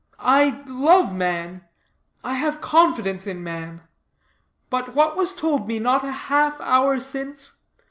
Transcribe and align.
I 0.19 0.63
love 0.65 1.13
man. 1.13 1.63
I 2.23 2.33
have 2.33 2.59
confidence 2.59 3.27
in 3.27 3.43
man. 3.43 3.81
But 4.71 4.95
what 4.95 5.15
was 5.15 5.31
told 5.35 5.67
me 5.67 5.77
not 5.77 6.03
a 6.03 6.11
half 6.11 6.59
hour 6.59 6.99
since? 6.99 7.59